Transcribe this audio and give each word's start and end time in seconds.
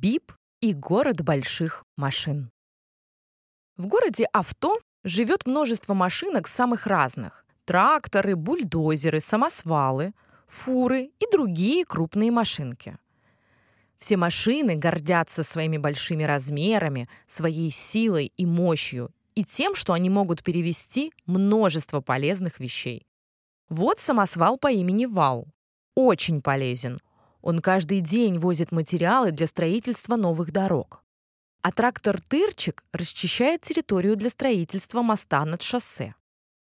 Бип 0.00 0.32
и 0.60 0.74
город 0.74 1.22
больших 1.22 1.84
машин. 1.96 2.52
В 3.76 3.88
городе 3.88 4.26
Авто 4.32 4.78
живет 5.02 5.44
множество 5.44 5.92
машинок 5.92 6.46
самых 6.46 6.86
разных. 6.86 7.44
Тракторы, 7.64 8.36
бульдозеры, 8.36 9.18
самосвалы, 9.18 10.12
фуры 10.46 11.10
и 11.18 11.24
другие 11.32 11.84
крупные 11.84 12.30
машинки. 12.30 12.96
Все 13.98 14.16
машины 14.16 14.76
гордятся 14.76 15.42
своими 15.42 15.78
большими 15.78 16.22
размерами, 16.22 17.08
своей 17.26 17.72
силой 17.72 18.32
и 18.36 18.46
мощью 18.46 19.10
и 19.34 19.42
тем, 19.42 19.74
что 19.74 19.94
они 19.94 20.10
могут 20.10 20.44
перевести 20.44 21.12
множество 21.26 22.00
полезных 22.00 22.60
вещей. 22.60 23.04
Вот 23.68 23.98
самосвал 23.98 24.58
по 24.58 24.70
имени 24.70 25.06
Вал. 25.06 25.48
Очень 25.96 26.40
полезен. 26.40 27.00
Он 27.42 27.60
каждый 27.60 28.00
день 28.00 28.38
возит 28.38 28.72
материалы 28.72 29.30
для 29.30 29.46
строительства 29.46 30.16
новых 30.16 30.52
дорог. 30.52 31.02
А 31.62 31.72
трактор 31.72 32.20
«Тырчик» 32.20 32.84
расчищает 32.92 33.62
территорию 33.62 34.16
для 34.16 34.30
строительства 34.30 35.02
моста 35.02 35.44
над 35.44 35.62
шоссе. 35.62 36.14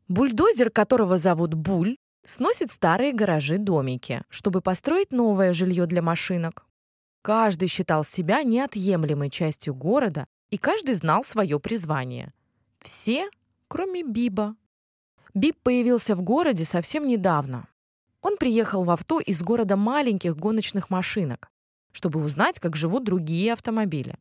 Бульдозер, 0.09 0.71
которого 0.71 1.19
зовут 1.19 1.55
Буль, 1.55 1.97
сносит 2.25 2.71
старые 2.71 3.13
гаражи-домики, 3.13 4.23
чтобы 4.29 4.61
построить 4.61 5.13
новое 5.13 5.53
жилье 5.53 5.87
для 5.87 6.03
машинок. 6.03 6.67
Каждый 7.23 7.69
считал 7.69 8.05
себя 8.05 8.43
неотъемлемой 8.43 9.31
частью 9.31 9.75
города, 9.75 10.27
и 10.51 10.59
каждый 10.59 10.95
знал 10.95 11.25
свое 11.25 11.59
призвание. 11.61 12.35
Все, 12.81 13.31
кроме 13.69 14.03
Биба. 14.03 14.57
Биб 15.33 15.57
появился 15.63 16.15
в 16.15 16.23
городе 16.23 16.65
совсем 16.65 17.07
недавно. 17.07 17.69
Он 18.23 18.37
приехал 18.37 18.85
в 18.85 18.91
авто 18.91 19.21
из 19.21 19.43
города 19.43 19.77
маленьких 19.77 20.37
гоночных 20.37 20.91
машинок, 20.91 21.51
чтобы 21.93 22.21
узнать, 22.21 22.61
как 22.61 22.77
живут 22.77 23.05
другие 23.05 23.53
автомобили. 23.53 24.17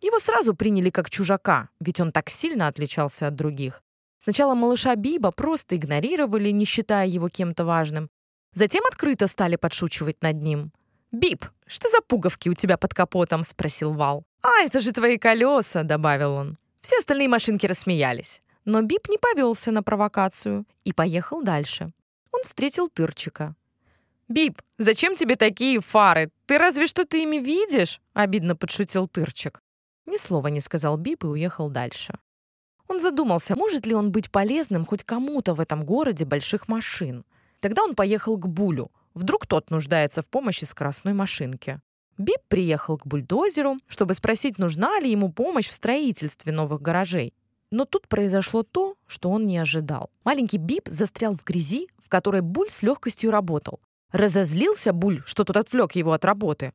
Его 0.00 0.18
сразу 0.18 0.54
приняли 0.54 0.90
как 0.90 1.10
чужака, 1.10 1.68
ведь 1.80 2.00
он 2.00 2.12
так 2.12 2.28
сильно 2.28 2.66
отличался 2.66 3.28
от 3.28 3.34
других. 3.34 3.82
Сначала 4.18 4.54
малыша 4.54 4.94
Биба 4.96 5.30
просто 5.30 5.76
игнорировали, 5.76 6.50
не 6.50 6.64
считая 6.64 7.06
его 7.06 7.28
кем-то 7.28 7.64
важным. 7.64 8.10
Затем 8.52 8.84
открыто 8.86 9.26
стали 9.26 9.56
подшучивать 9.56 10.22
над 10.22 10.42
ним. 10.42 10.72
«Биб, 11.12 11.46
что 11.66 11.88
за 11.88 12.00
пуговки 12.00 12.48
у 12.48 12.54
тебя 12.54 12.76
под 12.76 12.94
капотом?»— 12.94 13.42
спросил 13.44 13.92
Вал. 13.92 14.24
«А, 14.42 14.64
это 14.64 14.80
же 14.80 14.92
твои 14.92 15.18
колеса!»— 15.18 15.82
добавил 15.84 16.32
он. 16.32 16.58
Все 16.80 16.98
остальные 16.98 17.28
машинки 17.28 17.66
рассмеялись. 17.66 18.42
Но 18.64 18.82
Бип 18.82 19.08
не 19.08 19.18
повелся 19.18 19.70
на 19.70 19.82
провокацию 19.82 20.66
и 20.84 20.92
поехал 20.92 21.42
дальше. 21.42 21.92
Он 22.36 22.42
встретил 22.44 22.88
Тырчика. 22.88 23.54
«Бип, 24.28 24.60
зачем 24.78 25.16
тебе 25.16 25.36
такие 25.36 25.80
фары? 25.80 26.30
Ты 26.44 26.58
разве 26.58 26.86
что 26.86 27.06
ты 27.06 27.22
ими 27.22 27.36
видишь?»— 27.36 28.00
обидно 28.12 28.54
подшутил 28.54 29.08
Тырчик. 29.08 29.62
Ни 30.04 30.18
слова 30.18 30.48
не 30.48 30.60
сказал 30.60 30.98
Бип 30.98 31.24
и 31.24 31.28
уехал 31.28 31.70
дальше. 31.70 32.18
Он 32.88 33.00
задумался, 33.00 33.56
может 33.56 33.86
ли 33.86 33.94
он 33.94 34.12
быть 34.12 34.30
полезным 34.30 34.84
хоть 34.84 35.02
кому-то 35.02 35.54
в 35.54 35.60
этом 35.60 35.84
городе 35.84 36.24
больших 36.24 36.68
машин. 36.68 37.24
Тогда 37.60 37.82
он 37.82 37.94
поехал 37.94 38.36
к 38.36 38.46
Булю. 38.46 38.90
Вдруг 39.14 39.46
тот 39.46 39.70
нуждается 39.70 40.20
в 40.20 40.28
помощи 40.28 40.64
скоростной 40.64 41.14
машинки. 41.14 41.80
Бип 42.18 42.40
приехал 42.48 42.98
к 42.98 43.06
бульдозеру, 43.06 43.78
чтобы 43.88 44.14
спросить, 44.14 44.58
нужна 44.58 45.00
ли 45.00 45.10
ему 45.10 45.32
помощь 45.32 45.68
в 45.68 45.72
строительстве 45.72 46.52
новых 46.52 46.82
гаражей. 46.82 47.32
Но 47.70 47.84
тут 47.84 48.08
произошло 48.08 48.62
то, 48.62 48.96
что 49.06 49.30
он 49.30 49.46
не 49.46 49.58
ожидал. 49.58 50.10
Маленький 50.24 50.58
Бип 50.58 50.88
застрял 50.88 51.34
в 51.34 51.44
грязи, 51.44 51.88
в 52.06 52.08
которой 52.08 52.40
Буль 52.40 52.70
с 52.70 52.84
легкостью 52.84 53.32
работал. 53.32 53.80
Разозлился 54.12 54.92
Буль, 54.92 55.22
что 55.26 55.42
тот 55.42 55.56
отвлек 55.56 55.92
его 55.96 56.12
от 56.12 56.24
работы. 56.24 56.72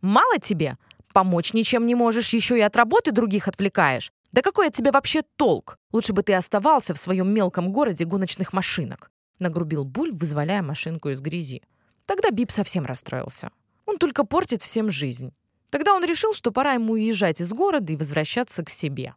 «Мало 0.00 0.38
тебе? 0.38 0.78
Помочь 1.12 1.52
ничем 1.52 1.84
не 1.84 1.94
можешь, 1.94 2.32
еще 2.32 2.56
и 2.56 2.62
от 2.62 2.74
работы 2.76 3.12
других 3.12 3.46
отвлекаешь. 3.46 4.10
Да 4.32 4.40
какой 4.40 4.68
от 4.68 4.74
тебя 4.74 4.90
вообще 4.90 5.22
толк? 5.36 5.76
Лучше 5.92 6.14
бы 6.14 6.22
ты 6.22 6.32
оставался 6.32 6.94
в 6.94 6.98
своем 6.98 7.28
мелком 7.28 7.72
городе 7.72 8.06
гоночных 8.06 8.54
машинок», 8.54 9.10
нагрубил 9.38 9.84
Буль, 9.84 10.12
вызволяя 10.12 10.62
машинку 10.62 11.10
из 11.10 11.20
грязи. 11.20 11.62
Тогда 12.06 12.30
Бип 12.30 12.50
совсем 12.50 12.86
расстроился. 12.86 13.50
Он 13.84 13.98
только 13.98 14.24
портит 14.24 14.62
всем 14.62 14.90
жизнь. 14.90 15.34
Тогда 15.68 15.94
он 15.94 16.04
решил, 16.04 16.32
что 16.32 16.52
пора 16.52 16.72
ему 16.72 16.94
уезжать 16.94 17.42
из 17.42 17.52
города 17.52 17.92
и 17.92 17.96
возвращаться 17.96 18.64
к 18.64 18.70
себе. 18.70 19.14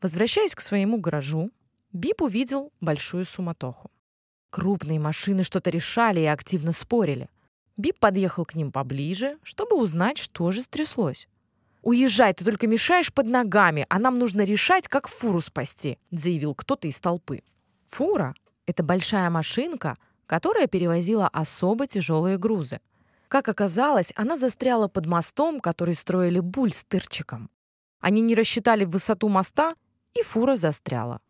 Возвращаясь 0.00 0.54
к 0.54 0.60
своему 0.60 0.98
гаражу, 0.98 1.50
Бип 1.92 2.22
увидел 2.22 2.72
большую 2.80 3.24
суматоху. 3.24 3.90
Крупные 4.54 5.00
машины 5.00 5.42
что-то 5.42 5.70
решали 5.70 6.20
и 6.20 6.26
активно 6.26 6.72
спорили. 6.72 7.28
Бип 7.76 7.98
подъехал 7.98 8.44
к 8.44 8.54
ним 8.54 8.70
поближе, 8.70 9.36
чтобы 9.42 9.76
узнать, 9.76 10.16
что 10.16 10.52
же 10.52 10.62
стряслось. 10.62 11.26
«Уезжай, 11.82 12.32
ты 12.34 12.44
только 12.44 12.68
мешаешь 12.68 13.12
под 13.12 13.26
ногами, 13.26 13.84
а 13.88 13.98
нам 13.98 14.14
нужно 14.14 14.42
решать, 14.42 14.86
как 14.86 15.08
фуру 15.08 15.40
спасти», 15.40 15.98
заявил 16.12 16.54
кто-то 16.54 16.86
из 16.86 17.00
толпы. 17.00 17.42
Фура— 17.86 18.36
это 18.66 18.84
большая 18.84 19.28
машинка, 19.28 19.96
которая 20.26 20.68
перевозила 20.68 21.26
особо 21.26 21.88
тяжелые 21.88 22.38
грузы. 22.38 22.80
Как 23.26 23.48
оказалось, 23.48 24.12
она 24.14 24.36
застряла 24.36 24.86
под 24.86 25.06
мостом, 25.06 25.58
который 25.58 25.96
строили 25.96 26.38
Буль 26.38 26.72
с 26.72 26.84
Тырчиком. 26.84 27.50
Они 27.98 28.20
не 28.20 28.36
рассчитали 28.36 28.84
высоту 28.84 29.28
моста 29.28 29.74
и 30.14 30.22
фура 30.22 30.54
застряла. 30.54 31.20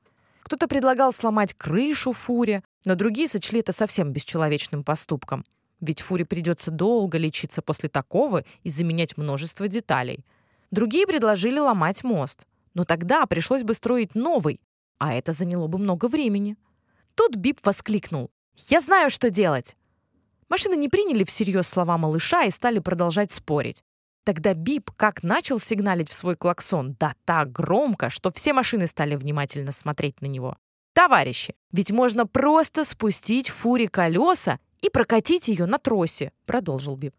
Кто-то 0.42 0.68
предлагал 0.68 1.10
сломать 1.14 1.54
крышу 1.54 2.12
фуре, 2.12 2.62
но 2.84 2.94
другие 2.94 3.28
сочли 3.28 3.60
это 3.60 3.72
совсем 3.72 4.12
бесчеловечным 4.12 4.84
поступком. 4.84 5.44
Ведь 5.80 6.00
фуре 6.00 6.24
придется 6.24 6.70
долго 6.70 7.18
лечиться 7.18 7.62
после 7.62 7.88
такого 7.88 8.44
и 8.62 8.70
заменять 8.70 9.16
множество 9.16 9.68
деталей. 9.68 10.24
Другие 10.70 11.06
предложили 11.06 11.58
ломать 11.58 12.04
мост. 12.04 12.46
Но 12.74 12.84
тогда 12.84 13.26
пришлось 13.26 13.62
бы 13.62 13.74
строить 13.74 14.14
новый, 14.14 14.60
а 14.98 15.14
это 15.14 15.32
заняло 15.32 15.68
бы 15.68 15.78
много 15.78 16.08
времени. 16.08 16.56
Тут 17.14 17.36
Бип 17.36 17.64
воскликнул. 17.64 18.30
«Я 18.56 18.80
знаю, 18.80 19.10
что 19.10 19.30
делать!» 19.30 19.76
Машины 20.48 20.74
не 20.74 20.88
приняли 20.88 21.24
всерьез 21.24 21.68
слова 21.68 21.96
малыша 21.96 22.44
и 22.44 22.50
стали 22.50 22.80
продолжать 22.80 23.30
спорить. 23.30 23.84
Тогда 24.24 24.54
Бип 24.54 24.90
как 24.92 25.22
начал 25.22 25.60
сигналить 25.60 26.08
в 26.08 26.14
свой 26.14 26.36
клаксон, 26.36 26.96
да 26.98 27.14
так 27.24 27.52
громко, 27.52 28.10
что 28.10 28.32
все 28.32 28.52
машины 28.52 28.86
стали 28.86 29.16
внимательно 29.16 29.70
смотреть 29.70 30.20
на 30.20 30.26
него. 30.26 30.56
«Товарищи, 30.94 31.54
ведь 31.72 31.90
можно 31.90 32.24
просто 32.24 32.84
спустить 32.84 33.50
фуре 33.50 33.88
колеса 33.88 34.60
и 34.80 34.88
прокатить 34.88 35.48
ее 35.48 35.66
на 35.66 35.78
тросе»,— 35.78 36.32
продолжил 36.46 36.96
Бип. 36.96 37.14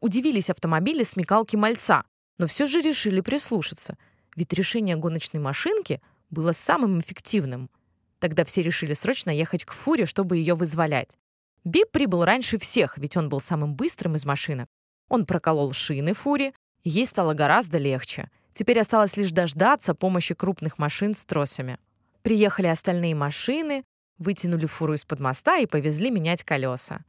Удивились 0.00 0.50
автомобили 0.50 1.04
смекалки 1.04 1.54
мальца, 1.54 2.02
но 2.38 2.46
все 2.48 2.66
же 2.66 2.80
решили 2.80 3.20
прислушаться, 3.20 3.96
ведь 4.34 4.52
решение 4.52 4.96
гоночной 4.96 5.40
машинки 5.40 6.02
было 6.28 6.50
самым 6.50 7.00
эффективным. 7.00 7.70
Тогда 8.18 8.44
все 8.44 8.62
решили 8.62 8.94
срочно 8.94 9.30
ехать 9.30 9.64
к 9.64 9.72
фуре, 9.72 10.06
чтобы 10.06 10.36
ее 10.36 10.54
вызволять. 10.54 11.16
Бип 11.64 11.90
прибыл 11.92 12.24
раньше 12.24 12.58
всех, 12.58 12.98
ведь 12.98 13.16
он 13.16 13.28
был 13.28 13.40
самым 13.40 13.74
быстрым 13.74 14.16
из 14.16 14.24
машинок. 14.24 14.68
Он 15.08 15.24
проколол 15.24 15.72
шины 15.72 16.14
фуре, 16.14 16.52
ей 16.82 17.06
стало 17.06 17.34
гораздо 17.34 17.78
легче. 17.78 18.28
Теперь 18.52 18.80
осталось 18.80 19.16
лишь 19.16 19.30
дождаться 19.30 19.94
помощи 19.94 20.34
крупных 20.34 20.78
машин 20.78 21.14
с 21.14 21.24
тросами. 21.24 21.78
Приехали 22.22 22.66
остальные 22.66 23.14
машины, 23.14 23.84
вытянули 24.18 24.66
фуру 24.66 24.94
из-под 24.94 25.20
моста 25.20 25.58
и 25.58 25.66
повезли 25.66 26.10
менять 26.10 26.44
колеса. 26.44 27.04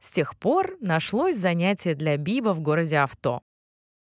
С 0.00 0.10
тех 0.12 0.36
пор 0.36 0.76
нашлось 0.80 1.36
занятие 1.36 1.94
для 1.94 2.16
Биба 2.16 2.52
в 2.54 2.60
городе 2.60 2.98
авто. 2.98 3.42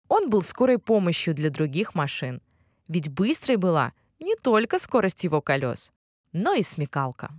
Он 0.07 0.29
был 0.29 0.41
скорой 0.41 0.79
помощью 0.79 1.33
для 1.33 1.49
других 1.49 1.95
машин. 1.95 2.41
Ведь 2.87 3.09
быстрой 3.09 3.57
была 3.57 3.93
не 4.19 4.35
только 4.35 4.79
скорость 4.79 5.23
его 5.23 5.41
колес, 5.41 5.91
но 6.31 6.53
и 6.53 6.63
смекалка. 6.63 7.31